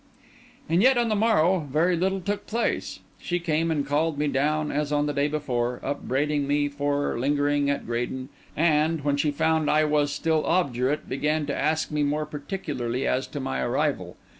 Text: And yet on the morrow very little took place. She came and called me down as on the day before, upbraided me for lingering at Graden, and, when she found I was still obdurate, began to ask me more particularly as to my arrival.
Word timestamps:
And 0.67 0.81
yet 0.81 0.97
on 0.97 1.09
the 1.09 1.15
morrow 1.15 1.59
very 1.71 1.95
little 1.95 2.21
took 2.21 2.47
place. 2.47 3.01
She 3.19 3.37
came 3.39 3.69
and 3.69 3.85
called 3.85 4.17
me 4.17 4.25
down 4.27 4.71
as 4.71 4.91
on 4.91 5.05
the 5.05 5.13
day 5.13 5.27
before, 5.27 5.79
upbraided 5.83 6.41
me 6.47 6.69
for 6.69 7.19
lingering 7.19 7.69
at 7.69 7.85
Graden, 7.85 8.29
and, 8.57 9.01
when 9.03 9.15
she 9.15 9.29
found 9.29 9.69
I 9.69 9.83
was 9.83 10.11
still 10.11 10.43
obdurate, 10.43 11.07
began 11.07 11.45
to 11.45 11.55
ask 11.55 11.91
me 11.91 12.01
more 12.01 12.25
particularly 12.25 13.05
as 13.05 13.27
to 13.27 13.39
my 13.39 13.59
arrival. 13.61 14.17